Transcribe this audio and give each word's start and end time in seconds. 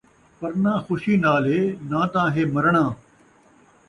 پرناں 0.39 0.77
خوشی 0.85 1.15
نال 1.23 1.43
ہے 1.51 1.61
ناں 1.89 2.05
تاں 2.13 2.27
ہے 2.35 2.43
مرݨا 2.53 2.85